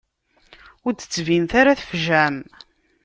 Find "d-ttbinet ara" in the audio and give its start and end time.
0.93-1.79